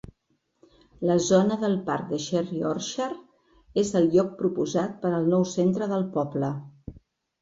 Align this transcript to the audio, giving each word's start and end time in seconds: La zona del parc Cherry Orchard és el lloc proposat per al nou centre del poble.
La 1.09 1.17
zona 1.25 1.57
del 1.63 1.75
parc 1.89 2.15
Cherry 2.23 2.63
Orchard 2.71 3.77
és 3.85 3.93
el 4.01 4.09
lloc 4.15 4.33
proposat 4.43 4.97
per 5.05 5.13
al 5.19 5.33
nou 5.35 5.49
centre 5.55 5.91
del 5.97 6.09
poble. 6.17 6.55